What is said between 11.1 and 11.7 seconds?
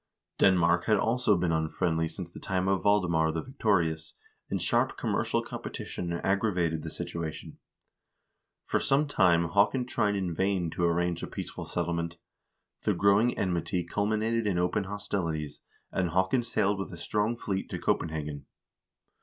a peaceful